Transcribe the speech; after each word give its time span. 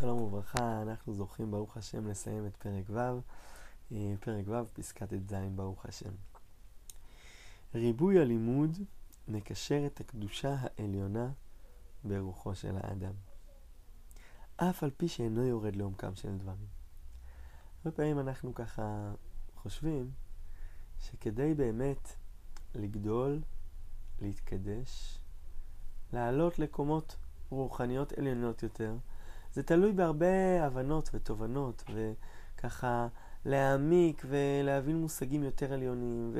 שלום 0.00 0.20
וברכה, 0.20 0.82
אנחנו 0.82 1.14
זוכים 1.14 1.50
ברוך 1.50 1.76
השם 1.76 2.08
לסיים 2.08 2.46
את 2.46 2.56
פרק 2.56 2.84
ו', 2.88 2.98
אה, 3.92 4.14
פרק 4.20 4.44
ו', 4.48 4.74
פסקת 4.74 5.08
ט"ז 5.08 5.34
ברוך 5.54 5.86
השם. 5.86 6.10
ריבוי 7.74 8.20
הלימוד 8.20 8.78
מקשר 9.28 9.86
את 9.86 10.00
הקדושה 10.00 10.56
העליונה 10.58 11.30
ברוחו 12.04 12.54
של 12.54 12.76
האדם. 12.80 13.12
אף 14.56 14.82
על 14.82 14.90
פי 14.96 15.08
שאינו 15.08 15.44
יורד 15.44 15.76
לעומקם 15.76 16.14
של 16.14 16.38
דברים. 16.38 16.68
הרבה 17.78 17.96
פעמים 17.96 18.18
אנחנו 18.18 18.54
ככה 18.54 19.12
חושבים 19.56 20.10
שכדי 21.00 21.54
באמת 21.54 22.16
לגדול, 22.74 23.40
להתקדש, 24.20 25.18
לעלות 26.12 26.58
לקומות 26.58 27.16
רוחניות 27.50 28.12
עליונות 28.12 28.62
יותר, 28.62 28.96
זה 29.52 29.62
תלוי 29.62 29.92
בהרבה 29.92 30.66
הבנות 30.66 31.10
ותובנות, 31.14 31.84
וככה 32.54 33.08
להעמיק 33.44 34.24
ולהבין 34.28 34.96
מושגים 34.96 35.42
יותר 35.42 35.72
עליונים, 35.72 36.34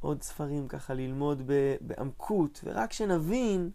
ועוד 0.00 0.22
ספרים 0.22 0.68
ככה 0.68 0.94
ללמוד 0.94 1.42
בעמקות, 1.80 2.60
ורק 2.64 2.92
שנבין, 2.92 3.70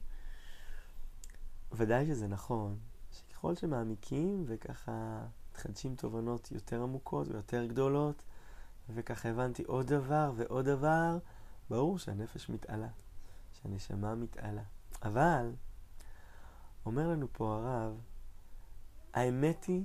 ודאי 1.72 2.06
שזה 2.06 2.28
נכון, 2.28 2.78
שככל 3.12 3.56
שמעמיקים 3.56 4.44
וככה 4.48 5.26
מתחדשים 5.52 5.96
תובנות 5.96 6.52
יותר 6.52 6.84
עמוקות 6.84 7.28
ויותר 7.28 7.66
גדולות, 7.66 8.24
וככה 8.90 9.30
הבנתי 9.30 9.64
עוד 9.64 9.88
דבר 9.88 10.32
ועוד 10.36 10.66
דבר, 10.66 11.18
ברור 11.70 12.00
שהנפש 12.00 12.50
מתעלה, 12.50 12.88
שהנשמה 13.54 14.16
מתעלה. 14.16 14.64
אבל, 15.04 15.52
אומר 16.86 17.10
לנו 17.10 17.28
פה 17.32 17.56
הרב, 17.56 18.00
האמת 19.16 19.64
היא 19.64 19.84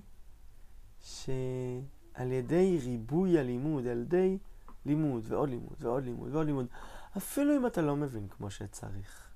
שעל 1.00 2.32
ידי 2.32 2.78
ריבוי 2.82 3.38
הלימוד, 3.38 3.86
על 3.86 3.98
ידי 3.98 4.38
לימוד 4.86 5.24
ועוד 5.26 5.48
לימוד 5.48 5.76
ועוד 5.78 6.04
לימוד 6.04 6.34
ועוד 6.34 6.46
לימוד, 6.46 6.66
אפילו 7.16 7.56
אם 7.56 7.66
אתה 7.66 7.82
לא 7.82 7.96
מבין 7.96 8.28
כמו 8.28 8.50
שצריך, 8.50 9.28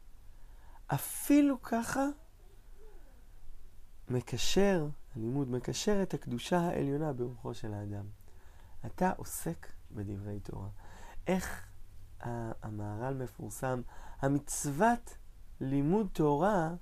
אפילו 0.86 1.62
ככה 1.62 2.06
מקשר, 4.08 4.88
הלימוד 5.16 5.50
מקשר 5.50 6.02
את 6.02 6.14
הקדושה 6.14 6.58
העליונה 6.58 7.12
ברוחו 7.12 7.54
של 7.54 7.74
האדם. 7.74 8.04
אתה 8.86 9.12
עוסק 9.16 9.72
בדברי 9.90 10.40
תורה. 10.40 10.68
איך 11.26 11.66
המהר"ל 12.62 13.14
מפורסם? 13.14 13.82
המצוות 14.20 15.16
לימוד 15.60 16.08
תורה 16.12 16.74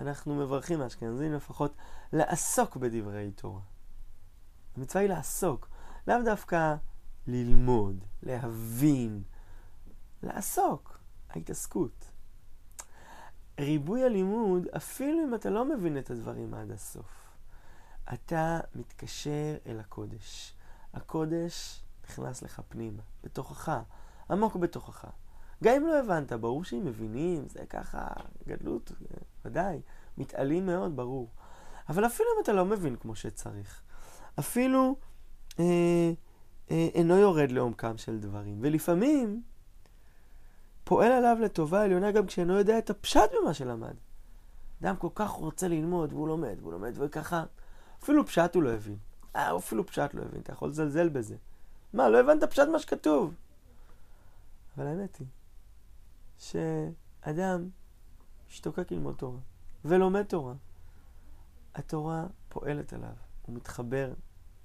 אנחנו 0.00 0.34
מברכים 0.34 0.80
האשכנזים 0.80 1.32
לפחות 1.32 1.74
לעסוק 2.12 2.76
בדברי 2.76 3.30
תורה. 3.30 3.60
המצווה 4.76 5.02
היא 5.02 5.10
לעסוק, 5.10 5.68
לאו 6.08 6.16
דווקא 6.24 6.74
ללמוד, 7.26 8.04
להבין, 8.22 9.22
לעסוק, 10.22 10.98
ההתעסקות. 11.30 12.10
ריבוי 13.60 14.04
הלימוד, 14.04 14.66
אפילו 14.76 15.24
אם 15.24 15.34
אתה 15.34 15.50
לא 15.50 15.64
מבין 15.64 15.98
את 15.98 16.10
הדברים 16.10 16.54
עד 16.54 16.70
הסוף, 16.70 17.30
אתה 18.14 18.60
מתקשר 18.74 19.56
אל 19.66 19.80
הקודש. 19.80 20.54
הקודש 20.94 21.82
נכנס 22.04 22.42
לך 22.42 22.60
פנימה, 22.68 23.02
בתוכך, 23.24 23.80
עמוק 24.30 24.56
בתוכך. 24.56 25.04
גם 25.64 25.74
אם 25.74 25.86
לא 25.86 25.98
הבנת, 25.98 26.32
ברור 26.32 26.64
שאם 26.64 26.84
מבינים, 26.84 27.48
זה 27.48 27.66
ככה 27.66 28.08
גדלות, 28.48 28.92
ודאי, 29.46 29.80
מתעלים 30.18 30.66
מאוד, 30.66 30.96
ברור. 30.96 31.28
אבל 31.88 32.06
אפילו 32.06 32.28
אם 32.36 32.42
אתה 32.42 32.52
לא 32.52 32.64
מבין 32.64 32.96
כמו 32.96 33.16
שצריך, 33.16 33.82
אפילו 34.38 34.96
אה, 35.58 35.64
אה, 36.70 36.88
אינו 36.94 37.16
יורד 37.16 37.50
לעומקם 37.50 37.98
של 37.98 38.20
דברים, 38.20 38.58
ולפעמים 38.60 39.42
פועל 40.84 41.12
עליו 41.12 41.36
לטובה 41.40 41.82
עליונה 41.82 42.12
גם 42.12 42.26
כשאינו 42.26 42.58
יודע 42.58 42.78
את 42.78 42.90
הפשט 42.90 43.30
במה 43.40 43.54
שלמד. 43.54 43.94
אדם 44.82 44.96
כל 44.96 45.08
כך 45.14 45.30
רוצה 45.30 45.68
ללמוד, 45.68 46.12
והוא 46.12 46.28
לומד, 46.28 46.56
והוא 46.60 46.72
לומד, 46.72 46.92
וככה, 46.94 47.44
אפילו 48.02 48.26
פשט 48.26 48.54
הוא 48.54 48.62
לא 48.62 48.72
הבין. 48.72 48.96
אה, 49.36 49.56
אפילו 49.56 49.86
פשט 49.86 50.14
לא 50.14 50.22
הבין, 50.22 50.40
אתה 50.40 50.52
יכול 50.52 50.68
לזלזל 50.68 51.08
בזה. 51.08 51.36
מה, 51.92 52.08
לא 52.08 52.20
הבנת 52.20 52.44
פשט 52.44 52.68
מה 52.68 52.78
שכתוב. 52.78 53.34
אבל 54.76 54.86
האמת 54.86 55.16
היא 55.16 55.26
שאדם 56.38 57.68
משתוקק 58.48 58.92
ללמוד 58.92 59.14
תורה 59.14 59.38
ולומד 59.84 60.22
תורה. 60.22 60.54
התורה 61.74 62.26
פועלת 62.48 62.92
עליו, 62.92 63.14
הוא 63.42 63.56
מתחבר 63.56 64.12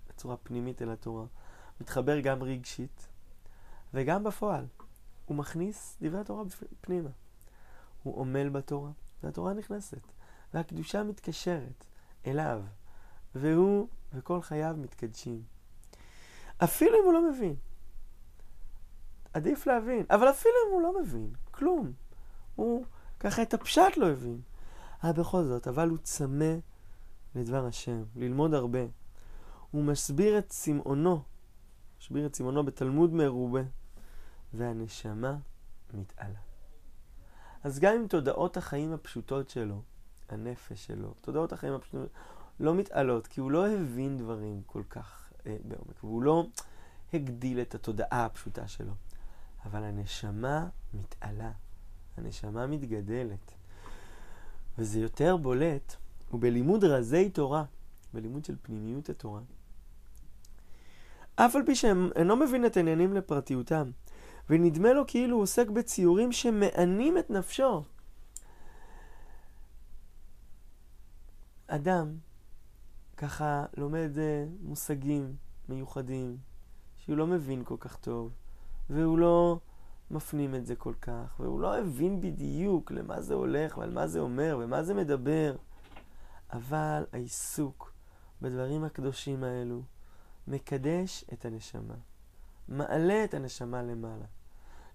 בצורה 0.09 0.38
פנימית 0.38 0.81
אל 0.81 0.90
התורה, 0.90 1.25
מתחבר 1.81 2.19
גם 2.19 2.44
רגשית 2.44 3.08
וגם 3.94 4.24
בפועל. 4.24 4.66
הוא 5.25 5.38
מכניס 5.38 5.97
דברי 6.02 6.19
התורה 6.19 6.44
פנימה. 6.81 7.09
הוא 8.03 8.22
עמל 8.22 8.50
בתורה, 8.50 8.92
והתורה 9.24 9.53
נכנסת, 9.53 10.02
והקדושה 10.53 11.03
מתקשרת 11.03 11.86
אליו, 12.28 12.62
והוא 13.36 13.88
וכל 14.13 14.42
חייו 14.42 14.75
מתקדשים. 14.78 15.44
אפילו 16.63 17.00
אם 17.00 17.06
הוא 17.06 17.13
לא 17.13 17.31
מבין. 17.31 17.56
עדיף 19.34 19.68
להבין, 19.68 20.06
אבל 20.09 20.30
אפילו 20.30 20.53
אם 20.68 20.74
הוא 20.74 20.81
לא 20.81 21.02
מבין, 21.02 21.34
כלום. 21.52 21.94
הוא 22.56 22.86
ככה 23.21 23.41
את 23.41 23.53
הפשט 23.53 23.97
לא 23.97 24.09
הבין. 24.09 24.41
אה, 25.03 25.13
בכל 25.13 25.43
זאת, 25.43 25.67
אבל 25.67 25.89
הוא 25.89 25.97
צמא 25.97 26.55
לדבר 27.35 27.65
השם, 27.65 28.03
ללמוד 28.15 28.53
הרבה. 28.53 28.79
הוא 29.71 29.83
מסביר 29.83 30.37
את 30.37 30.49
צמאונו, 30.49 31.23
מסביר 32.01 32.25
את 32.25 32.33
צמאונו 32.33 32.65
בתלמוד 32.65 33.13
מרובה, 33.13 33.61
והנשמה 34.53 35.37
מתעלה. 35.93 36.39
אז 37.63 37.79
גם 37.79 37.93
אם 37.93 38.07
תודעות 38.07 38.57
החיים 38.57 38.93
הפשוטות 38.93 39.49
שלו, 39.49 39.81
הנפש 40.29 40.85
שלו, 40.85 41.13
תודעות 41.21 41.53
החיים 41.53 41.73
הפשוטות, 41.73 42.09
לא 42.59 42.75
מתעלות, 42.75 43.27
כי 43.27 43.41
הוא 43.41 43.51
לא 43.51 43.67
הבין 43.67 44.17
דברים 44.17 44.61
כל 44.65 44.83
כך 44.89 45.33
אה, 45.45 45.57
בעומק, 45.63 46.03
והוא 46.03 46.23
לא 46.23 46.45
הגדיל 47.13 47.61
את 47.61 47.75
התודעה 47.75 48.25
הפשוטה 48.25 48.67
שלו. 48.67 48.93
אבל 49.65 49.83
הנשמה 49.83 50.67
מתעלה, 50.93 51.51
הנשמה 52.17 52.67
מתגדלת. 52.67 53.53
וזה 54.77 54.99
יותר 54.99 55.38
בולט, 55.38 55.95
ובלימוד 56.33 56.83
רזי 56.83 57.29
תורה, 57.29 57.63
בלימוד 58.13 58.45
של 58.45 58.55
פנימיות 58.61 59.09
התורה. 59.09 59.41
אף 61.35 61.55
על 61.55 61.66
פי 61.66 61.75
שאינו 61.75 62.35
מבין 62.35 62.66
את 62.66 62.77
העניינים 62.77 63.13
לפרטיותם, 63.13 63.91
ונדמה 64.50 64.94
לו 64.94 65.03
כאילו 65.07 65.35
הוא 65.35 65.44
עוסק 65.44 65.69
בציורים 65.69 66.31
שמענים 66.31 67.17
את 67.17 67.29
נפשו. 67.29 67.83
אדם 71.67 72.16
ככה 73.17 73.66
לומד 73.77 74.11
אה, 74.17 74.45
מושגים 74.61 75.35
מיוחדים, 75.69 76.38
שהוא 76.97 77.17
לא 77.17 77.27
מבין 77.27 77.63
כל 77.63 77.75
כך 77.79 77.95
טוב, 77.95 78.31
והוא 78.89 79.17
לא 79.17 79.59
מפנים 80.11 80.55
את 80.55 80.66
זה 80.66 80.75
כל 80.75 80.94
כך, 81.01 81.39
והוא 81.39 81.61
לא 81.61 81.77
הבין 81.77 82.22
בדיוק 82.22 82.91
למה 82.91 83.22
זה 83.22 83.33
הולך 83.33 83.77
ועל 83.77 83.89
מה 83.89 84.07
זה 84.07 84.19
אומר 84.19 84.59
ומה 84.61 84.83
זה 84.83 84.94
מדבר. 84.94 85.55
אבל 86.53 87.05
העיסוק 87.13 87.94
בדברים 88.41 88.83
הקדושים 88.83 89.44
האלו 89.44 89.81
מקדש 90.47 91.25
את 91.33 91.45
הנשמה, 91.45 91.95
מעלה 92.67 93.23
את 93.23 93.33
הנשמה 93.33 93.83
למעלה. 93.83 94.25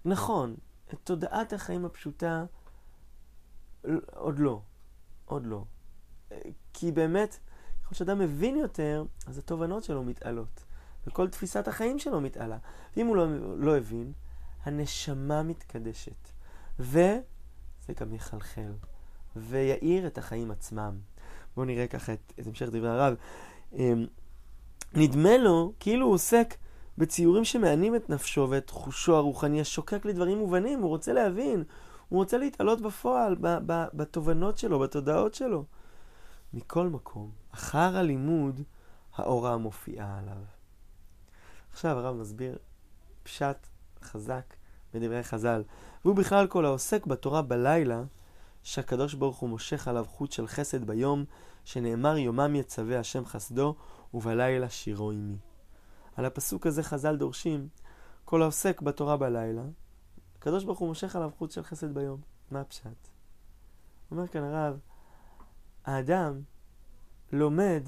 נכון, 0.05 0.55
את 0.93 0.99
תודעת 1.03 1.53
החיים 1.53 1.85
הפשוטה 1.85 2.45
עוד 4.13 4.39
לא, 4.39 4.61
עוד 5.25 5.45
לא. 5.45 5.63
כי 6.73 6.91
באמת, 6.91 7.39
ככל 7.83 7.95
שאדם 7.95 8.19
מבין 8.19 8.55
יותר, 8.55 9.05
אז 9.27 9.37
התובנות 9.37 9.83
שלו 9.83 10.03
מתעלות. 10.03 10.63
וכל 11.07 11.29
תפיסת 11.29 11.67
החיים 11.67 11.99
שלו 11.99 12.21
מתעלה. 12.21 12.57
ואם 12.97 13.07
הוא 13.07 13.15
לא, 13.15 13.27
לא 13.57 13.77
הבין, 13.77 14.13
הנשמה 14.63 15.43
מתקדשת. 15.43 16.29
וזה 16.79 17.19
גם 17.99 18.13
יחלחל, 18.13 18.71
ויאיר 19.35 20.07
את 20.07 20.17
החיים 20.17 20.51
עצמם. 20.51 20.97
בואו 21.55 21.65
נראה 21.65 21.87
ככה 21.87 22.13
את, 22.13 22.33
את 22.39 22.47
המשך 22.47 22.65
דברי 22.65 22.89
הרב. 22.89 23.15
אמ, 23.73 24.05
נדמה 24.93 25.37
לו 25.37 25.73
כאילו 25.79 26.05
הוא 26.05 26.13
עוסק 26.13 26.55
בציורים 26.97 27.45
שמענים 27.45 27.95
את 27.95 28.09
נפשו 28.09 28.47
ואת 28.49 28.69
חושו 28.69 29.15
הרוחני 29.15 29.61
השוקק 29.61 30.05
לדברים 30.05 30.37
מובנים, 30.37 30.79
הוא 30.79 30.89
רוצה 30.89 31.13
להבין, 31.13 31.63
הוא 32.09 32.19
רוצה 32.19 32.37
להתעלות 32.37 32.81
בפועל, 32.81 33.35
בתובנות 33.93 34.57
שלו, 34.57 34.79
בתודעות 34.79 35.33
שלו. 35.33 35.65
מכל 36.53 36.87
מקום, 36.87 37.31
אחר 37.51 37.97
הלימוד, 37.97 38.61
האורה 39.15 39.57
מופיעה 39.57 40.19
עליו. 40.19 40.43
עכשיו 41.71 41.97
הרב 41.97 42.15
מסביר 42.15 42.57
פשט 43.23 43.67
חזק 44.03 44.53
בדברי 44.93 45.23
חז"ל. 45.23 45.63
והוא 46.05 46.15
בכלל 46.15 46.47
כל 46.47 46.65
העוסק 46.65 47.05
בתורה 47.05 47.41
בלילה, 47.41 48.03
שהקדוש 48.63 49.13
ברוך 49.13 49.37
הוא 49.37 49.49
מושך 49.49 49.87
עליו 49.87 50.05
חוט 50.05 50.31
של 50.31 50.47
חסד 50.47 50.83
ביום, 50.83 51.25
שנאמר 51.65 52.17
יומם 52.17 52.55
יצווה 52.55 52.99
השם 52.99 53.25
חסדו 53.25 53.75
ובלילה 54.13 54.69
שירו 54.69 55.11
עמי. 55.11 55.37
על 56.15 56.25
הפסוק 56.25 56.67
הזה 56.67 56.83
חז"ל 56.83 57.15
דורשים, 57.15 57.67
כל 58.25 58.41
העוסק 58.41 58.81
בתורה 58.81 59.17
בלילה, 59.17 59.63
הקדוש 60.37 60.63
ברוך 60.63 60.79
הוא 60.79 60.87
מושך 60.87 61.15
עליו 61.15 61.31
חוץ 61.37 61.55
של 61.55 61.63
חסד 61.63 61.93
ביום. 61.93 62.21
מה 62.51 62.61
הפשט? 62.61 63.07
אומר 64.11 64.27
כאן 64.27 64.43
הרב, 64.43 64.79
האדם 65.85 66.41
לומד 67.31 67.83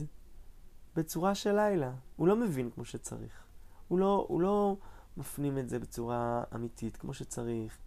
בצורה 0.95 1.35
של 1.35 1.55
לילה. 1.55 1.91
הוא 2.15 2.27
לא 2.27 2.35
מבין 2.35 2.69
כמו 2.69 2.85
שצריך. 2.85 3.43
הוא 3.87 3.99
לא, 3.99 4.25
הוא 4.29 4.41
לא 4.41 4.77
מפנים 5.17 5.57
את 5.57 5.69
זה 5.69 5.79
בצורה 5.79 6.43
אמיתית 6.55 6.97
כמו 6.97 7.13
שצריך. 7.13 7.77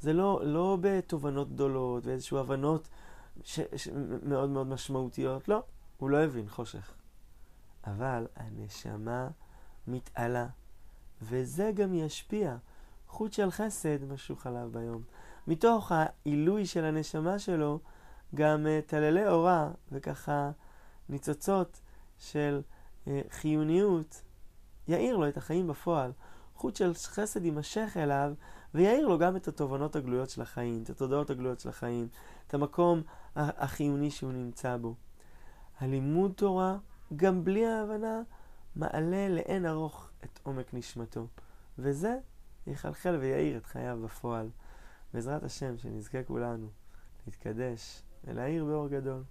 זה 0.00 0.12
לא, 0.12 0.40
לא 0.44 0.78
בתובנות 0.80 1.52
גדולות 1.52 2.06
ואיזשהו 2.06 2.38
הבנות 2.38 2.88
ש, 3.42 3.60
ש, 3.76 3.88
מאוד 4.22 4.50
מאוד 4.50 4.66
משמעותיות. 4.66 5.48
לא, 5.48 5.62
הוא 5.96 6.10
לא 6.10 6.16
הבין 6.16 6.48
חושך. 6.48 6.94
אבל 7.86 8.26
הנשמה 8.36 9.28
מתעלה, 9.86 10.46
וזה 11.22 11.70
גם 11.74 11.94
ישפיע. 11.94 12.56
חוט 13.08 13.32
של 13.32 13.50
חסד 13.50 14.04
משוך 14.04 14.46
עליו 14.46 14.68
ביום. 14.72 15.02
מתוך 15.46 15.92
העילוי 15.92 16.66
של 16.66 16.84
הנשמה 16.84 17.38
שלו, 17.38 17.80
גם 18.34 18.66
uh, 18.66 18.90
טללי 18.90 19.28
אורה 19.28 19.70
וככה 19.92 20.50
ניצוצות 21.08 21.80
של 22.18 22.62
uh, 23.04 23.08
חיוניות 23.30 24.22
יאיר 24.88 25.16
לו 25.16 25.28
את 25.28 25.36
החיים 25.36 25.66
בפועל. 25.66 26.12
חוט 26.62 26.76
של 26.76 26.94
חסד 26.94 27.44
יימשך 27.44 27.96
אליו 27.96 28.32
ויאיר 28.74 29.06
לו 29.06 29.18
גם 29.18 29.36
את 29.36 29.48
התובנות 29.48 29.96
הגלויות 29.96 30.30
של 30.30 30.42
החיים, 30.42 30.82
את 30.82 30.90
התודעות 30.90 31.30
הגלויות 31.30 31.60
של 31.60 31.68
החיים, 31.68 32.08
את 32.46 32.54
המקום 32.54 33.02
החיוני 33.36 34.10
שהוא 34.10 34.32
נמצא 34.32 34.76
בו. 34.76 34.94
הלימוד 35.80 36.32
תורה, 36.32 36.76
גם 37.16 37.44
בלי 37.44 37.66
ההבנה, 37.66 38.22
מעלה 38.76 39.28
לאין 39.28 39.66
ארוך 39.66 40.10
את 40.24 40.40
עומק 40.42 40.74
נשמתו, 40.74 41.26
וזה 41.78 42.18
יחלחל 42.66 43.16
ויאיר 43.16 43.56
את 43.56 43.66
חייו 43.66 43.98
בפועל. 44.04 44.48
בעזרת 45.14 45.42
השם, 45.42 45.78
שנזכה 45.78 46.22
כולנו 46.22 46.68
להתקדש 47.26 48.02
ולהאיר 48.24 48.64
באור 48.64 48.88
גדול. 48.88 49.22